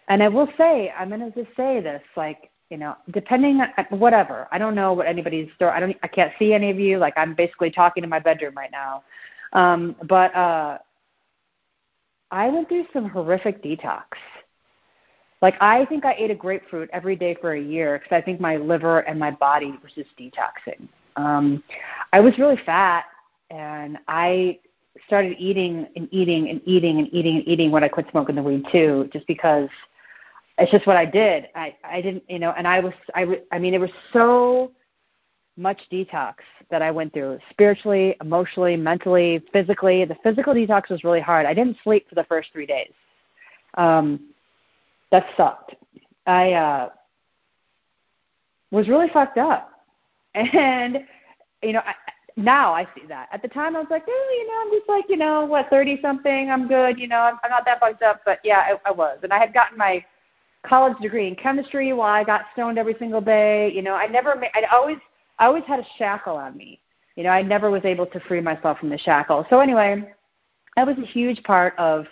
And 0.10 0.24
I 0.24 0.28
will 0.30 0.48
say, 0.58 0.94
I'm 0.98 1.10
going 1.10 1.20
to 1.20 1.32
just 1.32 1.56
say 1.58 1.82
this, 1.82 2.02
like, 2.16 2.50
you 2.70 2.78
know, 2.78 2.96
depending 3.12 3.62
on 3.62 4.00
whatever. 4.00 4.48
I 4.52 4.58
don't 4.58 4.76
know 4.76 4.94
what 4.94 5.08
anybody's 5.08 5.50
story. 5.56 5.72
I 5.72 5.80
don't. 5.80 5.96
I 6.04 6.08
can't 6.08 6.34
see 6.38 6.54
any 6.54 6.70
of 6.70 6.80
you. 6.80 6.98
Like, 6.98 7.14
I'm 7.18 7.34
basically 7.34 7.72
talking 7.72 8.04
in 8.04 8.10
my 8.10 8.20
bedroom 8.20 8.56
right 8.56 8.72
now. 8.72 9.04
Um, 9.54 9.96
but 10.08 10.36
uh, 10.36 10.78
I 12.32 12.50
went 12.50 12.68
through 12.68 12.86
some 12.94 13.10
horrific 13.10 13.64
detox 13.64 14.04
like 15.42 15.56
I 15.62 15.86
think 15.86 16.06
I 16.06 16.14
ate 16.18 16.32
a 16.32 16.36
grapefruit 16.36 16.90
every 16.92 17.16
day 17.16 17.36
for 17.40 17.54
a 17.54 17.62
year 17.62 18.00
because 18.00 18.16
I 18.16 18.22
think 18.22 18.40
my 18.40 18.58
liver 18.58 19.00
and 19.02 19.20
my 19.20 19.32
body 19.32 19.78
was 19.84 19.92
just 19.94 20.10
detoxing. 20.18 20.88
Um, 21.16 21.64
I 22.14 22.20
was 22.20 22.38
really 22.38 22.60
fat, 22.66 23.06
and 23.50 23.98
I 24.08 24.60
started 25.06 25.36
eating 25.38 25.88
and 25.96 26.08
eating 26.12 26.50
and 26.50 26.62
eating 26.66 27.00
and 27.00 27.08
eating 27.14 27.38
and 27.38 27.48
eating 27.48 27.72
when 27.72 27.84
I 27.84 27.88
quit 27.88 28.08
smoking 28.12 28.36
the 28.36 28.42
weed 28.42 28.66
too, 28.72 29.10
just 29.14 29.28
because 29.28 29.70
it's 30.58 30.72
just 30.72 30.88
what 30.88 30.98
I 30.98 31.06
did. 31.06 31.48
I 31.56 31.76
I 31.84 32.02
didn't, 32.02 32.24
you 32.28 32.40
know, 32.40 32.54
and 32.58 32.68
I 32.68 32.80
was 32.80 32.94
I 33.14 33.42
I 33.52 33.60
mean 33.60 33.74
it 33.74 33.82
was 33.82 33.92
so 34.12 34.72
much 35.56 35.80
detox 35.92 36.36
that 36.70 36.82
I 36.82 36.92
went 36.92 37.14
through 37.14 37.40
spiritually, 37.50 38.16
emotionally, 38.22 38.78
mentally, 38.78 39.44
physically. 39.52 40.06
The 40.06 40.16
physical 40.24 40.54
detox 40.54 40.90
was 40.90 41.04
really 41.04 41.22
hard. 41.22 41.46
I 41.46 41.54
didn't 41.54 41.78
sleep 41.84 42.08
for 42.08 42.16
the 42.16 42.24
first 42.26 42.50
three 42.54 42.66
days. 42.66 42.92
Um, 43.76 44.30
that 45.12 45.26
sucked. 45.36 45.76
I 46.26 46.54
uh, 46.54 46.90
was 48.72 48.88
really 48.88 49.10
fucked 49.10 49.38
up, 49.38 49.72
and 50.36 51.06
you 51.64 51.74
know, 51.74 51.80
I, 51.80 51.94
now 52.36 52.74
I 52.74 52.84
see 52.96 53.08
that. 53.08 53.30
At 53.32 53.42
the 53.42 53.48
time, 53.48 53.76
I 53.76 53.80
was 53.80 53.88
like, 53.90 54.04
oh, 54.08 54.38
you 54.40 54.48
know, 54.48 54.62
I'm 54.62 54.80
just 54.80 54.90
like, 54.90 55.06
you 55.10 55.18
know, 55.18 55.46
what, 55.46 55.70
thirty 55.70 56.00
something. 56.02 56.50
I'm 56.50 56.68
good. 56.68 57.00
You 57.00 57.08
know, 57.08 57.20
I'm, 57.20 57.38
I'm 57.44 57.50
not 57.50 57.66
that 57.66 57.80
fucked 57.80 58.04
up. 58.04 58.22
But 58.26 58.40
yeah, 58.44 58.60
I, 58.60 58.90
I 58.90 58.92
was, 58.92 59.20
and 59.24 59.32
I 59.32 59.40
had 59.40 59.54
gotten 59.54 59.78
my 59.78 60.04
college 60.68 60.98
degree 61.02 61.28
in 61.28 61.36
chemistry 61.36 61.94
while 61.94 62.14
I 62.14 62.24
got 62.24 62.46
stoned 62.54 62.78
every 62.78 62.96
single 63.00 63.22
day. 63.22 63.72
You 63.72 63.82
know, 63.82 63.94
I 63.94 64.08
never, 64.08 64.42
I 64.54 64.64
always, 64.72 64.98
I 65.40 65.46
always 65.46 65.64
had 65.66 65.80
a 65.80 65.86
shackle 65.98 66.36
on 66.36 66.58
me. 66.58 66.80
You 67.16 67.24
know, 67.24 67.30
I 67.30 67.42
never 67.42 67.72
was 67.72 67.84
able 67.84 68.06
to 68.08 68.20
free 68.22 68.42
myself 68.42 68.80
from 68.80 68.90
the 68.90 68.98
shackle. 68.98 69.46
So 69.50 69.60
anyway, 69.60 70.14
that 70.76 70.86
was 70.86 70.98
a 70.98 71.06
huge 71.06 71.42
part 71.44 71.74
of 71.78 72.06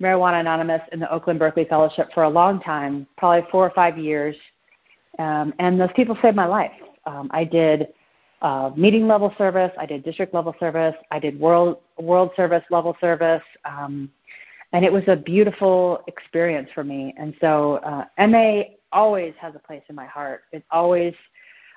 Marijuana 0.00 0.40
Anonymous 0.40 0.82
in 0.92 0.98
the 0.98 1.10
Oakland 1.12 1.38
Berkeley 1.38 1.66
Fellowship 1.66 2.08
for 2.14 2.24
a 2.24 2.28
long 2.28 2.60
time, 2.60 3.06
probably 3.16 3.48
four 3.50 3.64
or 3.64 3.70
five 3.70 3.98
years. 3.98 4.34
Um, 5.18 5.52
and 5.58 5.80
those 5.80 5.90
people 5.94 6.16
saved 6.22 6.36
my 6.36 6.46
life. 6.46 6.72
Um, 7.06 7.30
I 7.32 7.44
did 7.44 7.88
uh, 8.42 8.70
meeting 8.76 9.06
level 9.06 9.34
service, 9.36 9.70
I 9.78 9.86
did 9.86 10.02
district 10.02 10.32
level 10.32 10.54
service, 10.58 10.94
I 11.10 11.18
did 11.18 11.38
world 11.38 11.78
world 11.98 12.30
service 12.34 12.62
level 12.70 12.96
service, 13.00 13.42
um, 13.64 14.10
and 14.72 14.84
it 14.84 14.92
was 14.92 15.02
a 15.08 15.16
beautiful 15.16 16.02
experience 16.06 16.68
for 16.74 16.84
me. 16.84 17.14
And 17.18 17.34
so 17.40 17.76
uh, 17.76 18.04
MA 18.26 18.62
always 18.92 19.34
has 19.40 19.54
a 19.54 19.58
place 19.58 19.82
in 19.88 19.94
my 19.94 20.06
heart. 20.06 20.42
It 20.52 20.64
always 20.70 21.14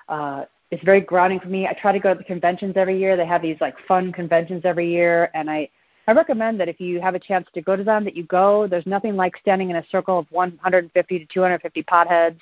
uh, 0.08 0.44
it's 0.70 0.82
very 0.84 1.00
grounding 1.00 1.40
for 1.40 1.48
me. 1.48 1.66
I 1.66 1.72
try 1.72 1.92
to 1.92 1.98
go 1.98 2.12
to 2.12 2.18
the 2.18 2.24
conventions 2.24 2.74
every 2.76 2.98
year. 2.98 3.16
They 3.16 3.26
have 3.26 3.42
these 3.42 3.56
like 3.60 3.74
fun 3.86 4.12
conventions 4.12 4.62
every 4.64 4.90
year, 4.90 5.30
and 5.34 5.50
I 5.50 5.68
I 6.06 6.12
recommend 6.12 6.60
that 6.60 6.68
if 6.68 6.80
you 6.80 7.00
have 7.00 7.14
a 7.14 7.18
chance 7.18 7.46
to 7.54 7.62
go 7.62 7.76
to 7.76 7.84
them, 7.84 8.04
that 8.04 8.16
you 8.16 8.24
go. 8.24 8.66
There's 8.66 8.86
nothing 8.86 9.16
like 9.16 9.36
standing 9.38 9.70
in 9.70 9.76
a 9.76 9.86
circle 9.90 10.18
of 10.18 10.26
150 10.30 11.18
to 11.18 11.26
250 11.26 11.82
potheads, 11.84 12.38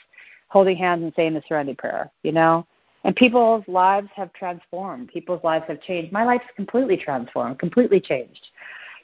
holding 0.48 0.76
hands 0.76 1.02
and 1.04 1.12
saying 1.14 1.34
the 1.34 1.42
Serenity 1.46 1.74
Prayer. 1.74 2.10
You 2.22 2.32
know, 2.32 2.66
and 3.04 3.14
people's 3.14 3.64
lives 3.68 4.08
have 4.16 4.32
transformed. 4.32 5.08
People's 5.08 5.44
lives 5.44 5.64
have 5.68 5.80
changed. 5.82 6.12
My 6.12 6.24
life's 6.24 6.46
completely 6.56 6.96
transformed, 6.96 7.58
completely 7.58 8.00
changed. 8.00 8.48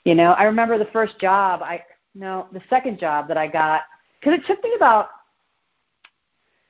You 0.04 0.14
know, 0.14 0.32
I 0.32 0.44
remember 0.44 0.78
the 0.78 0.86
first 0.86 1.18
job. 1.18 1.62
I 1.62 1.82
no, 2.14 2.48
the 2.52 2.62
second 2.70 2.98
job 2.98 3.28
that 3.28 3.36
I 3.36 3.46
got 3.46 3.82
because 4.20 4.38
it 4.38 4.46
took 4.46 4.62
me 4.62 4.72
about 4.76 5.10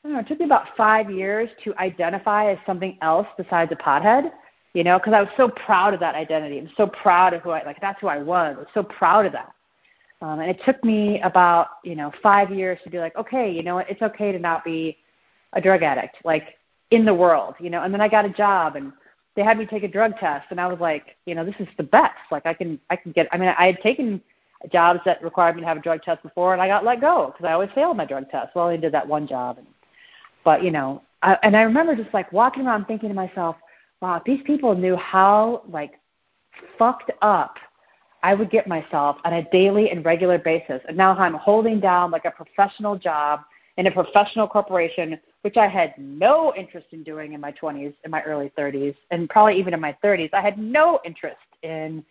I 0.04 0.08
don't 0.08 0.12
know, 0.14 0.20
it 0.20 0.28
took 0.28 0.38
me 0.38 0.44
about 0.44 0.76
five 0.76 1.10
years 1.10 1.50
to 1.64 1.74
identify 1.76 2.50
as 2.50 2.58
something 2.66 2.98
else 3.02 3.26
besides 3.36 3.72
a 3.72 3.76
pothead 3.76 4.30
you 4.74 4.84
know, 4.84 4.98
because 4.98 5.12
I 5.12 5.20
was 5.20 5.30
so 5.36 5.48
proud 5.48 5.94
of 5.94 6.00
that 6.00 6.14
identity. 6.14 6.58
I'm 6.58 6.70
so 6.76 6.86
proud 6.86 7.34
of 7.34 7.42
who 7.42 7.50
I 7.50 7.64
like. 7.64 7.80
That's 7.80 8.00
who 8.00 8.06
I 8.06 8.18
was. 8.22 8.54
I 8.56 8.60
was 8.60 8.68
so 8.74 8.82
proud 8.82 9.26
of 9.26 9.32
that. 9.32 9.52
Um, 10.20 10.40
and 10.40 10.50
it 10.50 10.60
took 10.64 10.82
me 10.84 11.20
about 11.22 11.68
you 11.84 11.94
know 11.94 12.12
five 12.22 12.50
years 12.50 12.78
to 12.84 12.90
be 12.90 12.98
like, 12.98 13.16
okay, 13.16 13.50
you 13.50 13.62
know 13.62 13.76
what? 13.76 13.90
It's 13.90 14.02
okay 14.02 14.32
to 14.32 14.38
not 14.38 14.64
be 14.64 14.98
a 15.52 15.60
drug 15.60 15.82
addict, 15.82 16.18
like 16.24 16.58
in 16.90 17.04
the 17.04 17.14
world, 17.14 17.54
you 17.60 17.70
know. 17.70 17.82
And 17.82 17.94
then 17.94 18.00
I 18.00 18.08
got 18.08 18.24
a 18.24 18.30
job, 18.30 18.76
and 18.76 18.92
they 19.38 19.44
had 19.44 19.56
me 19.56 19.66
take 19.66 19.84
a 19.84 19.88
drug 19.88 20.18
test, 20.18 20.46
and 20.50 20.60
I 20.60 20.66
was 20.66 20.80
like, 20.80 21.14
you 21.24 21.36
know, 21.36 21.44
this 21.44 21.54
is 21.60 21.68
the 21.76 21.84
best. 21.84 22.18
Like 22.32 22.44
I 22.44 22.52
can, 22.52 22.80
I 22.90 22.96
can 22.96 23.12
get. 23.12 23.28
I 23.30 23.38
mean, 23.38 23.54
I 23.56 23.66
had 23.66 23.80
taken 23.80 24.20
jobs 24.72 24.98
that 25.04 25.22
required 25.22 25.54
me 25.54 25.62
to 25.62 25.68
have 25.68 25.76
a 25.76 25.80
drug 25.80 26.02
test 26.02 26.24
before, 26.24 26.54
and 26.54 26.60
I 26.60 26.66
got 26.66 26.84
let 26.84 27.00
go 27.00 27.32
because 27.32 27.48
I 27.48 27.52
always 27.52 27.70
failed 27.72 27.96
my 27.96 28.04
drug 28.04 28.28
test. 28.30 28.56
Well, 28.56 28.64
I 28.64 28.68
only 28.70 28.80
did 28.80 28.92
that 28.94 29.06
one 29.06 29.28
job, 29.28 29.58
and 29.58 29.66
but 30.42 30.64
you 30.64 30.72
know, 30.72 31.02
I, 31.22 31.38
and 31.44 31.56
I 31.56 31.62
remember 31.62 31.94
just 31.94 32.12
like 32.12 32.32
walking 32.32 32.66
around 32.66 32.86
thinking 32.86 33.10
to 33.10 33.14
myself, 33.14 33.54
wow, 34.00 34.16
if 34.16 34.24
these 34.24 34.42
people 34.44 34.74
knew 34.74 34.96
how 34.96 35.62
like 35.68 36.00
fucked 36.76 37.12
up 37.22 37.58
I 38.22 38.34
would 38.34 38.50
get 38.50 38.66
myself 38.66 39.18
on 39.24 39.32
a 39.34 39.48
daily 39.50 39.90
and 39.90 40.04
regular 40.04 40.38
basis. 40.38 40.82
And 40.88 40.96
now 40.96 41.16
I'm 41.16 41.34
holding 41.34 41.78
down 41.78 42.10
like 42.10 42.24
a 42.24 42.32
professional 42.32 42.98
job 42.98 43.40
in 43.76 43.86
a 43.86 43.90
professional 43.92 44.48
corporation, 44.48 45.20
which 45.42 45.56
I 45.56 45.68
had 45.68 45.94
no 45.98 46.52
interest 46.56 46.88
in 46.92 47.02
doing 47.02 47.32
in 47.32 47.40
my 47.40 47.52
20s, 47.52 47.94
in 48.04 48.10
my 48.10 48.22
early 48.22 48.52
30s, 48.58 48.94
and 49.10 49.28
probably 49.28 49.58
even 49.58 49.72
in 49.74 49.80
my 49.80 49.96
30s. 50.02 50.30
I 50.32 50.40
had 50.40 50.58
no 50.58 51.00
interest 51.04 51.36
in 51.62 52.04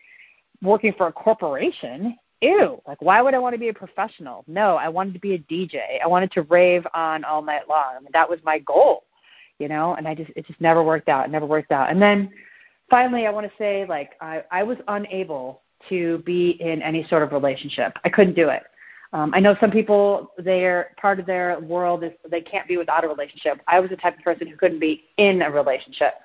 working 0.62 0.94
for 0.94 1.08
a 1.08 1.12
corporation. 1.12 2.18
Ew, 2.42 2.82
like 2.88 3.02
why 3.02 3.22
would 3.22 3.34
I 3.34 3.40
want 3.40 3.54
to 3.54 3.60
be 3.60 3.70
a 3.70 3.74
professional? 3.74 4.44
No, 4.48 4.76
I 4.76 4.90
wanted 4.90 5.14
to 5.14 5.20
be 5.20 5.34
a 5.34 5.40
DJ. 5.40 6.02
I 6.04 6.08
wanted 6.08 6.32
to 6.34 6.44
rave 6.44 6.86
on 6.94 7.24
all 7.24 7.42
night 7.42 7.68
long. 7.68 7.96
I 7.96 8.00
mean, 8.00 8.10
that 8.14 8.30
was 8.30 8.40
my 8.44 8.60
goal, 8.60 9.04
you 9.60 9.68
know, 9.68 9.96
and 9.96 10.08
I 10.08 10.14
just 10.14 10.32
it 10.36 10.46
just 10.46 10.62
never 10.62 10.84
worked 10.84 11.10
out. 11.10 11.26
It 11.26 11.32
never 11.32 11.48
worked 11.48 11.72
out. 11.72 11.90
And 11.90 12.02
then 12.02 12.30
finally 12.90 13.26
I 13.26 13.32
want 13.32 13.48
to 13.48 13.58
say 13.58 13.86
like 13.88 14.12
I, 14.22 14.44
I 14.52 14.64
was 14.64 14.78
unable 14.88 15.62
to 15.90 16.20
be 16.20 16.52
in 16.62 16.82
any 16.82 17.06
sort 17.08 17.24
of 17.24 17.32
relationship. 17.32 17.98
I 18.04 18.10
couldn't 18.10 18.36
do 18.36 18.50
it. 18.50 18.64
Um, 19.14 19.32
I 19.34 19.40
know 19.40 19.56
some 19.60 19.72
people, 19.72 20.32
their 20.38 20.92
part 20.98 21.20
of 21.20 21.26
their 21.26 21.60
world 21.60 22.04
is 22.04 22.12
they 22.30 22.42
can't 22.42 22.68
be 22.68 22.78
without 22.78 23.04
a 23.04 23.08
relationship. 23.08 23.62
I 23.68 23.80
was 23.80 23.90
the 23.90 23.96
type 23.96 24.18
of 24.18 24.24
person 24.24 24.48
who 24.48 24.58
couldn't 24.58 24.80
be 24.80 25.06
in 25.18 25.42
a 25.42 25.52
relationship. 25.52 26.16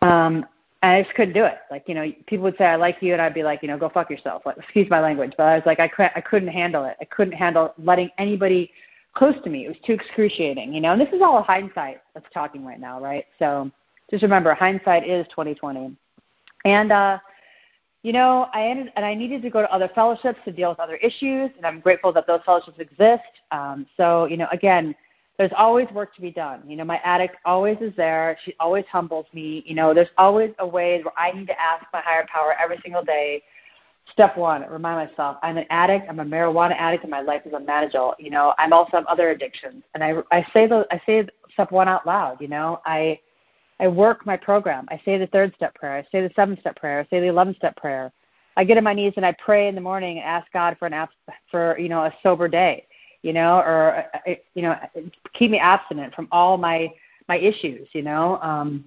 Um, 0.00 0.46
I 0.82 1.02
just 1.02 1.14
couldn't 1.14 1.34
do 1.34 1.44
it. 1.44 1.58
Like, 1.70 1.84
you 1.86 1.94
know, 1.94 2.10
people 2.26 2.44
would 2.44 2.56
say, 2.56 2.64
I 2.64 2.76
like 2.76 2.98
you, 3.00 3.12
and 3.12 3.20
I'd 3.20 3.34
be 3.34 3.42
like, 3.42 3.62
you 3.62 3.68
know, 3.68 3.76
go 3.76 3.88
fuck 3.88 4.10
yourself. 4.10 4.42
Like, 4.46 4.56
excuse 4.58 4.88
my 4.88 5.00
language. 5.00 5.34
But 5.36 5.44
I 5.44 5.54
was 5.56 5.66
like, 5.66 5.80
I, 5.80 5.88
couldn't, 5.88 6.12
I 6.14 6.20
couldn't 6.20 6.48
handle 6.48 6.84
it. 6.84 6.96
I 7.00 7.04
couldn't 7.04 7.34
handle 7.34 7.74
letting 7.78 8.10
anybody 8.16 8.70
close 9.14 9.34
to 9.42 9.50
me. 9.50 9.66
It 9.66 9.68
was 9.68 9.76
too 9.84 9.92
excruciating, 9.92 10.72
you 10.72 10.80
know. 10.80 10.92
And 10.92 11.00
this 11.00 11.12
is 11.12 11.20
all 11.20 11.42
hindsight 11.42 12.00
that's 12.14 12.26
talking 12.32 12.64
right 12.64 12.80
now, 12.80 13.00
right? 13.00 13.24
So 13.38 13.70
just 14.10 14.22
remember, 14.22 14.54
hindsight 14.54 15.06
is 15.06 15.26
2020. 15.28 15.96
And, 16.64 16.92
uh, 16.92 17.18
you 18.08 18.14
know, 18.14 18.48
I 18.54 18.66
ended 18.66 18.90
and 18.96 19.04
I 19.04 19.14
needed 19.14 19.42
to 19.42 19.50
go 19.50 19.60
to 19.60 19.70
other 19.70 19.90
fellowships 19.94 20.38
to 20.46 20.50
deal 20.50 20.70
with 20.70 20.80
other 20.80 20.96
issues, 20.96 21.50
and 21.58 21.66
I'm 21.66 21.78
grateful 21.78 22.10
that 22.14 22.26
those 22.26 22.40
fellowships 22.46 22.78
exist. 22.78 23.20
Um, 23.50 23.84
so, 23.98 24.24
you 24.24 24.38
know, 24.38 24.46
again, 24.50 24.94
there's 25.36 25.50
always 25.54 25.88
work 25.90 26.14
to 26.14 26.22
be 26.22 26.30
done. 26.30 26.62
You 26.66 26.76
know, 26.76 26.86
my 26.86 27.02
addict 27.04 27.36
always 27.44 27.76
is 27.82 27.92
there. 27.98 28.38
She 28.46 28.54
always 28.60 28.86
humbles 28.90 29.26
me. 29.34 29.62
You 29.66 29.74
know, 29.74 29.92
there's 29.92 30.08
always 30.16 30.52
a 30.58 30.66
way 30.66 31.02
where 31.02 31.12
I 31.18 31.32
need 31.32 31.48
to 31.48 31.60
ask 31.60 31.84
my 31.92 32.00
higher 32.00 32.26
power 32.32 32.54
every 32.58 32.78
single 32.82 33.04
day. 33.04 33.42
Step 34.10 34.38
one, 34.38 34.62
remind 34.70 35.10
myself 35.10 35.36
I'm 35.42 35.58
an 35.58 35.66
addict. 35.68 36.06
I'm 36.08 36.20
a 36.20 36.24
marijuana 36.24 36.76
addict, 36.78 37.04
and 37.04 37.10
my 37.10 37.20
life 37.20 37.42
is 37.44 37.52
unmanageable. 37.52 38.14
You 38.18 38.30
know, 38.30 38.54
I'm 38.56 38.72
also 38.72 38.92
have 38.92 39.04
other 39.04 39.28
addictions, 39.28 39.82
and 39.92 40.02
I 40.02 40.14
I 40.32 40.46
say 40.54 40.66
the 40.66 40.86
I 40.90 40.98
say 41.04 41.28
step 41.52 41.72
one 41.72 41.88
out 41.88 42.06
loud. 42.06 42.40
You 42.40 42.48
know, 42.48 42.80
I 42.86 43.20
I 43.80 43.88
work 43.88 44.26
my 44.26 44.36
program. 44.36 44.86
I 44.90 45.00
say 45.04 45.18
the 45.18 45.26
third 45.28 45.52
step 45.56 45.74
prayer. 45.74 45.96
I 45.96 46.02
say 46.10 46.20
the 46.26 46.32
seventh 46.34 46.60
step 46.60 46.76
prayer. 46.76 47.00
I 47.00 47.04
say 47.04 47.20
the 47.20 47.28
eleventh 47.28 47.56
step 47.58 47.76
prayer. 47.76 48.12
I 48.56 48.64
get 48.64 48.76
on 48.76 48.84
my 48.84 48.92
knees 48.92 49.12
and 49.16 49.24
I 49.24 49.32
pray 49.38 49.68
in 49.68 49.76
the 49.76 49.80
morning 49.80 50.18
and 50.18 50.26
ask 50.26 50.50
God 50.52 50.76
for 50.78 50.86
an 50.86 50.92
abs- 50.92 51.12
for 51.50 51.78
you 51.78 51.88
know 51.88 52.04
a 52.04 52.14
sober 52.22 52.48
day, 52.48 52.86
you 53.22 53.32
know, 53.32 53.58
or 53.58 54.04
uh, 54.14 54.34
you 54.54 54.62
know 54.62 54.76
keep 55.32 55.50
me 55.50 55.58
abstinent 55.58 56.14
from 56.14 56.28
all 56.32 56.56
my 56.56 56.92
my 57.28 57.36
issues, 57.38 57.88
you 57.92 58.02
know. 58.02 58.38
Um, 58.42 58.84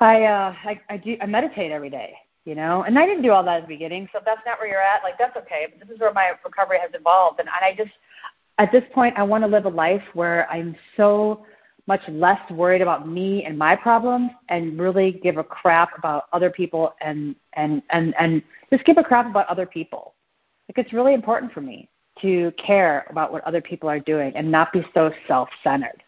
I 0.00 0.24
uh, 0.24 0.54
I, 0.64 0.80
I 0.88 0.96
do 0.96 1.16
I 1.20 1.26
meditate 1.26 1.70
every 1.70 1.90
day, 1.90 2.14
you 2.44 2.56
know, 2.56 2.82
and 2.82 2.98
I 2.98 3.06
didn't 3.06 3.22
do 3.22 3.30
all 3.30 3.44
that 3.44 3.58
at 3.58 3.62
the 3.62 3.68
beginning, 3.68 4.08
so 4.12 4.18
if 4.18 4.24
that's 4.24 4.40
not 4.44 4.58
where 4.58 4.68
you're 4.68 4.80
at, 4.80 5.04
like 5.04 5.18
that's 5.18 5.36
okay. 5.36 5.68
But 5.70 5.86
this 5.86 5.94
is 5.94 6.00
where 6.00 6.12
my 6.12 6.32
recovery 6.44 6.78
has 6.80 6.90
evolved, 6.94 7.38
and 7.38 7.48
I 7.48 7.74
just 7.76 7.92
at 8.58 8.72
this 8.72 8.82
point 8.92 9.16
I 9.16 9.22
want 9.22 9.44
to 9.44 9.48
live 9.48 9.66
a 9.66 9.70
life 9.70 10.02
where 10.14 10.50
I'm 10.50 10.74
so 10.96 11.46
much 11.86 12.00
less 12.08 12.38
worried 12.50 12.80
about 12.80 13.08
me 13.08 13.44
and 13.44 13.58
my 13.58 13.74
problems 13.74 14.30
and 14.48 14.78
really 14.78 15.12
give 15.22 15.36
a 15.36 15.44
crap 15.44 15.96
about 15.98 16.24
other 16.32 16.50
people 16.50 16.94
and 17.00 17.34
and 17.54 17.82
and 17.90 18.14
and 18.18 18.42
just 18.70 18.84
give 18.84 18.98
a 18.98 19.02
crap 19.02 19.26
about 19.26 19.46
other 19.48 19.66
people. 19.66 20.14
Like 20.68 20.84
it's 20.84 20.92
really 20.92 21.14
important 21.14 21.52
for 21.52 21.60
me 21.60 21.88
to 22.20 22.52
care 22.52 23.06
about 23.10 23.32
what 23.32 23.42
other 23.44 23.60
people 23.60 23.88
are 23.88 24.00
doing 24.00 24.32
and 24.36 24.50
not 24.50 24.72
be 24.72 24.84
so 24.94 25.12
self-centered 25.26 26.02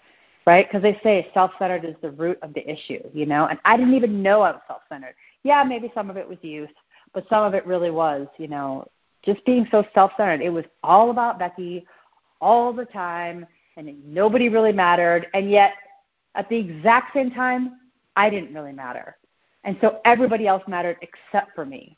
right? 0.47 0.69
Because 0.69 0.83
they 0.83 1.01
say 1.03 1.31
self-centered 1.33 1.87
is 1.87 1.95
the 2.03 2.11
root 2.11 2.39
of 2.43 2.53
the 2.53 2.71
issue 2.71 3.01
you 3.15 3.27
know? 3.27 3.47
And 3.47 3.59
i 3.65 3.77
didn't 3.77 3.95
even 3.95 4.23
know 4.23 4.43
i 4.43 4.51
was 4.51 4.61
self-centered. 4.67 5.15
Yeah 5.43 5.65
maybe 5.65 5.91
some 5.95 6.11
of 6.11 6.17
it 6.17 6.29
was 6.29 6.39
youth 6.43 6.71
but 7.15 7.27
some 7.29 7.45
of 7.45 7.55
it 7.55 7.67
really 7.67 7.91
was 7.91 8.27
you 8.39 8.49
know 8.49 8.87
just 9.25 9.45
being 9.47 9.67
so 9.71 9.85
self-centered. 9.95 10.43
It 10.43 10.51
was 10.51 10.65
all 10.83 11.11
about 11.11 11.39
becky 11.39 11.87
all 12.41 12.73
the 12.73 12.85
time 12.85 13.47
and 13.77 13.93
nobody 14.07 14.49
really 14.49 14.73
mattered. 14.73 15.27
And 15.35 15.51
yet, 15.51 15.75
at 16.35 16.49
the 16.49 16.57
exact 16.57 17.15
same 17.15 17.31
time, 17.31 17.81
I 18.17 18.31
didn't 18.31 18.55
really 18.55 18.73
matter. 18.73 19.17
And 19.65 19.77
so 19.81 20.01
everybody 20.05 20.47
else 20.47 20.63
mattered 20.67 20.99
except 21.03 21.55
for 21.55 21.65
me. 21.65 21.97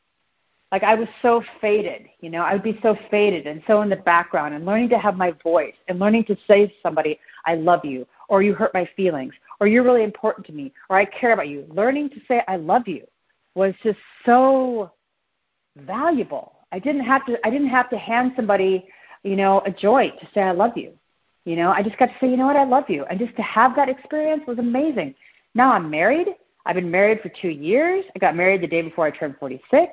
Like 0.72 0.82
I 0.82 0.94
was 0.94 1.08
so 1.22 1.42
faded, 1.60 2.06
you 2.20 2.28
know, 2.28 2.42
I 2.42 2.52
would 2.52 2.62
be 2.62 2.78
so 2.82 2.98
faded 3.10 3.46
and 3.46 3.62
so 3.66 3.82
in 3.82 3.88
the 3.88 3.96
background 3.96 4.54
and 4.54 4.66
learning 4.66 4.88
to 4.90 4.98
have 4.98 5.16
my 5.16 5.32
voice 5.42 5.74
and 5.88 5.98
learning 5.98 6.24
to 6.24 6.36
say 6.48 6.66
to 6.66 6.72
somebody, 6.82 7.20
I 7.44 7.54
love 7.54 7.84
you, 7.84 8.06
or 8.28 8.42
you 8.42 8.52
hurt 8.52 8.74
my 8.74 8.88
feelings, 8.96 9.32
or 9.60 9.68
you're 9.68 9.84
really 9.84 10.02
important 10.02 10.44
to 10.46 10.52
me, 10.52 10.72
or 10.90 10.96
I 10.96 11.04
care 11.04 11.32
about 11.32 11.48
you. 11.48 11.64
Learning 11.68 12.10
to 12.10 12.16
say 12.26 12.42
I 12.48 12.56
love 12.56 12.88
you 12.88 13.06
was 13.54 13.74
just 13.84 13.98
so 14.24 14.90
valuable. 15.76 16.56
I 16.72 16.80
didn't 16.80 17.04
have 17.04 17.24
to 17.26 17.38
I 17.46 17.50
didn't 17.50 17.68
have 17.68 17.88
to 17.90 17.98
hand 17.98 18.32
somebody, 18.34 18.88
you 19.22 19.36
know, 19.36 19.62
a 19.64 19.70
joint 19.70 20.18
to 20.20 20.28
say 20.34 20.42
I 20.42 20.50
love 20.50 20.76
you. 20.76 20.92
You 21.46 21.54
know, 21.54 21.70
I 21.70 21.80
just 21.80 21.96
got 21.96 22.06
to 22.06 22.14
say, 22.20 22.28
you 22.28 22.36
know 22.36 22.46
what, 22.46 22.56
I 22.56 22.64
love 22.64 22.90
you. 22.90 23.04
And 23.04 23.20
just 23.20 23.36
to 23.36 23.42
have 23.42 23.76
that 23.76 23.88
experience 23.88 24.42
was 24.48 24.58
amazing. 24.58 25.14
Now 25.54 25.70
I'm 25.70 25.88
married. 25.88 26.26
I've 26.66 26.74
been 26.74 26.90
married 26.90 27.20
for 27.22 27.28
two 27.40 27.50
years. 27.50 28.04
I 28.16 28.18
got 28.18 28.34
married 28.34 28.62
the 28.62 28.66
day 28.66 28.82
before 28.82 29.06
I 29.06 29.12
turned 29.12 29.36
46. 29.38 29.92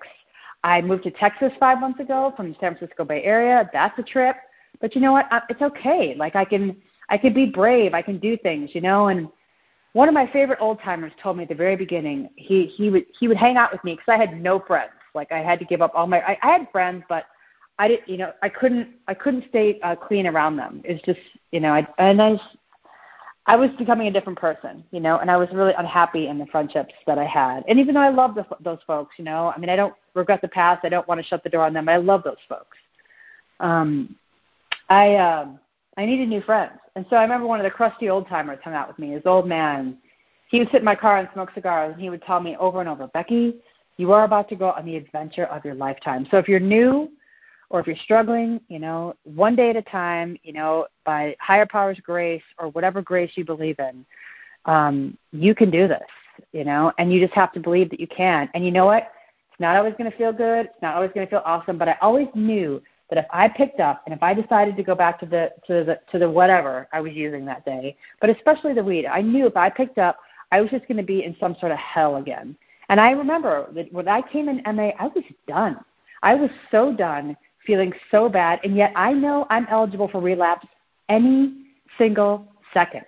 I 0.64 0.82
moved 0.82 1.04
to 1.04 1.12
Texas 1.12 1.52
five 1.60 1.80
months 1.80 2.00
ago 2.00 2.34
from 2.36 2.50
the 2.50 2.56
San 2.60 2.76
Francisco 2.76 3.06
Bay 3.06 3.22
Area. 3.24 3.70
That's 3.72 3.98
a 4.00 4.04
trip. 4.04 4.36
But 4.82 4.96
you 4.96 5.02
know 5.02 5.12
what? 5.12 5.30
It's 5.48 5.62
okay. 5.62 6.16
Like 6.18 6.36
I 6.36 6.44
can, 6.44 6.76
I 7.10 7.20
can 7.20 7.34
be 7.34 7.46
brave. 7.46 7.94
I 7.94 8.02
can 8.02 8.18
do 8.18 8.36
things. 8.38 8.72
You 8.74 8.82
know. 8.82 9.10
And 9.10 9.30
one 9.92 10.08
of 10.08 10.16
my 10.16 10.26
favorite 10.32 10.58
old 10.60 10.80
timers 10.82 11.12
told 11.22 11.38
me 11.38 11.44
at 11.44 11.50
the 11.50 11.56
very 11.56 11.76
beginning. 11.76 12.30
He 12.36 12.66
he 12.66 12.90
would 12.90 13.06
he 13.20 13.28
would 13.28 13.38
hang 13.38 13.58
out 13.58 13.72
with 13.72 13.84
me 13.84 13.94
because 13.94 14.12
I 14.12 14.18
had 14.18 14.42
no 14.42 14.60
friends. 14.60 14.92
Like 15.14 15.32
I 15.32 15.40
had 15.40 15.60
to 15.60 15.66
give 15.66 15.84
up 15.84 15.92
all 15.94 16.08
my. 16.08 16.20
I, 16.22 16.38
I 16.42 16.48
had 16.48 16.68
friends, 16.72 17.04
but 17.08 17.26
I 17.80 17.88
didn't, 17.88 18.08
you 18.08 18.18
know, 18.18 18.32
I 18.42 18.50
couldn't, 18.50 18.90
I 19.08 19.14
couldn't 19.14 19.46
stay 19.50 19.80
uh, 19.82 19.96
clean 19.96 20.28
around 20.28 20.58
them. 20.58 20.82
It's 20.86 21.04
just, 21.04 21.20
you 21.52 21.60
know, 21.60 21.74
I, 21.74 21.88
and 21.98 22.22
I, 22.22 22.40
I 23.46 23.56
was 23.56 23.70
becoming 23.78 24.08
a 24.08 24.12
different 24.12 24.40
person, 24.40 24.84
you 24.92 25.00
know, 25.00 25.18
and 25.18 25.30
I 25.30 25.38
was 25.38 25.50
really 25.52 25.74
unhappy 25.78 26.28
in 26.28 26.38
the 26.38 26.46
friendships 26.46 26.94
that 27.08 27.18
I 27.18 27.26
had. 27.26 27.64
And 27.68 27.80
even 27.80 27.96
though 27.96 28.02
I 28.02 28.10
love 28.10 28.38
those 28.62 28.80
folks, 28.88 29.16
you 29.18 29.26
know, 29.26 29.52
I 29.54 29.60
mean, 29.60 29.70
I 29.70 29.76
don't 29.76 29.94
regret 30.14 30.42
the 30.42 30.48
past. 30.48 30.86
I 30.86 30.90
don't 30.90 31.08
want 31.08 31.20
to 31.20 31.28
shut 31.28 31.44
the 31.44 31.50
door 31.50 31.66
on 31.66 31.74
them. 31.74 31.90
I 31.90 31.98
love 31.98 32.24
those 32.24 32.38
folks. 32.48 32.78
Um, 33.60 34.16
I, 34.90 35.16
um, 35.16 35.60
I 35.98 36.06
needed 36.06 36.30
new 36.30 36.42
friends, 36.42 36.80
and 36.96 37.06
so 37.10 37.16
I 37.16 37.22
remember 37.24 37.48
one 37.48 37.60
of 37.60 37.64
the 37.64 37.70
crusty 37.70 38.10
old 38.10 38.28
timers 38.28 38.60
hung 38.64 38.74
out 38.74 38.88
with 38.88 38.98
me. 38.98 39.14
This 39.14 39.24
old 39.26 39.48
man, 39.48 39.98
he 40.50 40.60
would 40.60 40.70
sit 40.70 40.80
in 40.80 40.86
my 40.86 40.96
car 40.96 41.18
and 41.18 41.30
smoke 41.34 41.52
cigars, 41.54 41.94
and 41.94 42.02
he 42.02 42.10
would 42.10 42.24
tell 42.24 42.40
me 42.40 42.56
over 42.58 42.80
and 42.80 42.90
over, 42.90 43.08
Becky, 43.08 43.56
you 43.98 44.12
are 44.12 44.24
about 44.24 44.50
to 44.50 44.56
go 44.56 44.72
on 44.72 44.86
the 44.86 44.96
adventure 44.96 45.46
of 45.46 45.64
your 45.64 45.76
lifetime. 45.76 46.28
So 46.32 46.38
if 46.38 46.48
you're 46.48 46.60
new 46.60 47.12
or 47.74 47.80
if 47.80 47.88
you're 47.88 47.96
struggling, 47.98 48.62
you 48.70 48.78
know, 48.78 49.16
one 49.24 49.56
day 49.56 49.72
at 49.72 49.76
a 49.76 49.82
time, 49.82 50.38
you 50.44 50.54
know, 50.54 50.86
by 51.06 51.36
higher 51.40 51.66
powers 51.66 52.00
grace 52.04 52.44
or 52.60 52.70
whatever 52.70 53.02
grace 53.02 53.32
you 53.34 53.44
believe 53.44 53.80
in, 53.80 54.06
um, 54.66 55.18
you 55.32 55.56
can 55.56 55.72
do 55.72 55.88
this, 55.88 56.08
you 56.52 56.64
know, 56.64 56.94
and 57.00 57.12
you 57.12 57.20
just 57.20 57.34
have 57.34 57.52
to 57.52 57.60
believe 57.60 57.90
that 57.90 58.00
you 58.00 58.06
can. 58.06 58.48
And 58.54 58.64
you 58.64 58.70
know 58.70 58.86
what? 58.86 59.12
It's 59.52 59.60
not 59.60 59.76
always 59.76 59.96
going 59.98 60.10
to 60.10 60.16
feel 60.16 60.32
good. 60.32 60.68
It's 60.68 60.82
not 60.84 60.94
always 60.94 61.10
going 61.16 61.26
to 61.26 61.30
feel 61.32 61.42
awesome, 61.46 61.80
but 61.80 61.90
I 61.90 61.98
always 62.00 62.28
knew 62.36 62.80
that 63.10 63.18
if 63.18 63.26
I 63.32 63.48
picked 63.48 63.80
up 63.80 64.04
and 64.06 64.14
if 64.14 64.22
I 64.22 64.36
decided 64.36 64.78
to 64.78 64.84
go 64.84 64.94
back 64.94 65.20
to 65.22 65.26
the 65.26 65.52
to 65.66 65.84
the 65.84 66.00
to 66.12 66.20
the 66.20 66.30
whatever 66.30 66.88
I 66.94 67.02
was 67.02 67.14
using 67.14 67.44
that 67.46 67.66
day, 67.66 67.98
but 68.22 68.30
especially 68.30 68.74
the 68.76 68.84
weed, 68.84 69.08
I 69.08 69.22
knew 69.22 69.48
if 69.48 69.58
I 69.58 69.72
picked 69.72 69.98
up, 69.98 70.20
I 70.52 70.62
was 70.62 70.70
just 70.70 70.88
going 70.88 70.98
to 70.98 71.04
be 71.04 71.24
in 71.24 71.36
some 71.40 71.56
sort 71.60 71.72
of 71.72 71.80
hell 71.80 72.18
again. 72.18 72.56
And 72.90 73.02
I 73.02 73.12
remember 73.12 73.68
that 73.74 73.92
when 73.92 74.08
I 74.08 74.22
came 74.22 74.48
in 74.48 74.62
MA, 74.76 74.92
I 75.00 75.08
was 75.08 75.24
done. 75.48 75.80
I 76.22 76.36
was 76.36 76.52
so 76.70 76.94
done 76.94 77.36
feeling 77.66 77.94
so 78.12 78.30
bad, 78.30 78.60
and 78.64 78.76
yet 78.76 78.92
I 78.96 79.14
know 79.14 79.46
I'm 79.50 79.68
eligible 79.70 80.08
for 80.08 80.22
relapse 80.22 80.68
any 81.10 81.66
single 81.98 82.48
second. 82.74 83.04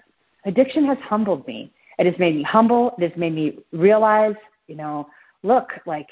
Addiction 0.46 0.86
has 0.86 0.98
humbled 1.00 1.46
me. 1.48 1.72
It 1.98 2.06
has 2.06 2.18
made 2.20 2.36
me 2.36 2.44
humble. 2.44 2.94
It 2.98 3.10
has 3.10 3.18
made 3.18 3.34
me 3.34 3.60
realize, 3.72 4.36
you 4.68 4.76
know, 4.76 5.08
look, 5.44 5.70
like, 5.86 6.08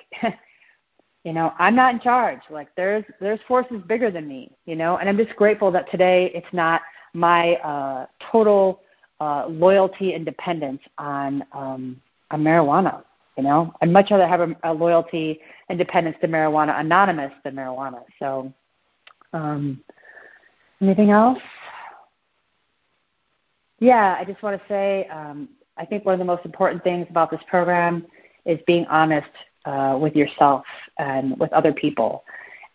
you 1.24 1.34
know, 1.34 1.54
I'm 1.60 1.76
not 1.76 1.94
in 1.94 2.00
charge. 2.00 2.40
Like, 2.50 2.70
there's 2.76 3.04
there's 3.20 3.40
forces 3.48 3.82
bigger 3.88 4.10
than 4.12 4.28
me, 4.28 4.52
you 4.66 4.76
know, 4.76 4.98
and 4.98 5.10
I'm 5.10 5.18
just 5.18 5.36
grateful 5.36 5.72
that 5.72 5.90
today 5.92 6.32
it's 6.34 6.52
not 6.54 6.82
my 7.14 7.56
uh, 7.56 8.06
total 8.32 8.82
uh, 9.20 9.46
loyalty 9.48 10.14
and 10.14 10.26
dependence 10.26 10.82
on 10.98 11.44
um, 11.54 12.02
on 12.32 12.44
marijuana. 12.44 13.04
You 13.38 13.44
know, 13.44 13.74
I'd 13.82 13.90
much 13.90 14.12
rather 14.12 14.28
have 14.28 14.42
a, 14.42 14.56
a 14.63 14.74
loyalty 14.74 15.42
and 15.70 15.78
dependence 15.80 16.18
to 16.22 16.28
marijuana 16.28 16.80
anonymous 16.80 17.34
than 17.44 17.56
marijuana. 17.56 18.04
So, 18.20 18.54
um, 19.34 19.82
anything 20.82 21.10
else? 21.10 21.40
Yeah, 23.80 24.16
I 24.20 24.24
just 24.24 24.42
want 24.44 24.62
to 24.62 24.68
say 24.68 25.08
um, 25.08 25.50
I 25.78 25.86
think 25.86 26.06
one 26.06 26.13
of 26.13 26.20
the 26.20 26.25
most 26.25 26.46
important 26.46 26.84
things 26.84 27.08
about 27.10 27.32
this 27.32 27.42
program 27.48 28.06
is 28.46 28.60
being 28.68 28.86
honest 28.86 29.30
uh, 29.66 29.98
with 30.00 30.16
yourself 30.16 30.63
and 31.00 31.38
with 31.40 31.52
other 31.54 31.74
people. 31.74 32.24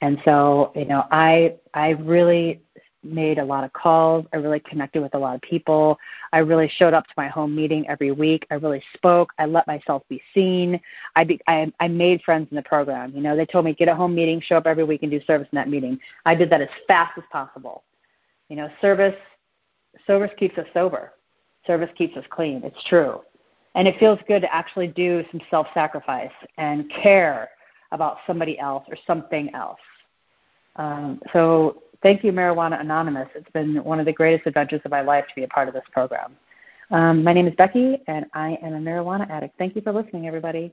And 0.01 0.19
so, 0.25 0.73
you 0.75 0.85
know, 0.85 1.05
I 1.11 1.57
I 1.75 1.91
really 1.91 2.63
made 3.05 3.39
a 3.39 3.45
lot 3.45 3.65
of 3.65 3.73
calls. 3.73 4.27
I 4.33 4.37
really 4.37 4.61
connected 4.61 5.01
with 5.03 5.15
a 5.15 5.19
lot 5.19 5.35
of 5.35 5.41
people. 5.43 5.99
I 6.33 6.39
really 6.39 6.69
showed 6.69 6.95
up 6.95 7.07
to 7.07 7.13
my 7.17 7.29
home 7.29 7.55
meeting 7.55 7.89
every 7.89 8.11
week. 8.11 8.47
I 8.51 8.55
really 8.55 8.83
spoke. 8.95 9.33
I 9.39 9.47
let 9.47 9.67
myself 9.67 10.03
be 10.09 10.21
seen. 10.35 10.81
I, 11.15 11.25
be, 11.25 11.41
I, 11.47 11.73
I 11.81 11.89
made 11.89 12.23
friends 12.23 12.49
in 12.51 12.57
the 12.57 12.63
program. 12.63 13.13
You 13.15 13.23
know, 13.23 13.37
they 13.37 13.47
told 13.47 13.65
me 13.65 13.73
get 13.73 13.89
a 13.89 13.95
home 13.95 14.15
meeting, 14.15 14.41
show 14.41 14.57
up 14.57 14.67
every 14.67 14.85
week, 14.85 15.03
and 15.03 15.11
do 15.11 15.21
service 15.27 15.49
in 15.53 15.57
that 15.57 15.69
meeting. 15.69 15.99
I 16.27 16.35
did 16.35 16.51
that 16.51 16.61
as 16.61 16.69
fast 16.87 17.17
as 17.17 17.25
possible. 17.31 17.85
You 18.49 18.57
know, 18.57 18.69
service 18.81 19.17
service 20.07 20.31
keeps 20.39 20.57
us 20.59 20.67
sober. 20.75 21.13
Service 21.67 21.91
keeps 21.97 22.17
us 22.17 22.25
clean. 22.31 22.63
It's 22.65 22.83
true, 22.85 23.21
and 23.75 23.87
it 23.87 23.99
feels 23.99 24.19
good 24.27 24.41
to 24.41 24.55
actually 24.55 24.89
do 24.89 25.25
some 25.31 25.41
self-sacrifice 25.51 26.33
and 26.57 26.91
care 26.91 27.51
about 27.93 28.19
somebody 28.27 28.59
else 28.59 28.85
or 28.89 28.97
something 29.07 29.55
else. 29.55 29.81
Um, 30.77 31.21
so 31.33 31.83
thank 32.03 32.25
you, 32.25 32.33
Marijuana 32.33 32.81
Anonymous. 32.81 33.29
It's 33.35 33.51
been 33.51 33.83
one 33.85 34.01
of 34.01 34.07
the 34.07 34.13
greatest 34.13 34.47
adventures 34.47 34.81
of 34.85 34.91
my 34.91 35.01
life 35.01 35.27
to 35.29 35.35
be 35.35 35.45
a 35.45 35.49
part 35.49 35.69
of 35.69 35.75
this 35.75 35.85
program. 35.93 36.37
Um, 36.91 37.23
my 37.23 37.33
name 37.33 37.47
is 37.47 37.55
Becky, 37.55 38.01
and 38.07 38.27
I 38.33 38.59
am 38.63 38.75
a 38.75 38.79
marijuana 38.79 39.29
addict. 39.31 39.59
Thank 39.59 39.77
you 39.77 39.83
for 39.83 39.93
listening, 39.93 40.27
everybody. 40.27 40.73